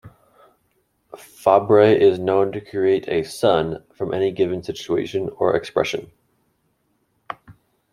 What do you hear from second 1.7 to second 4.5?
is known to create a "son" from any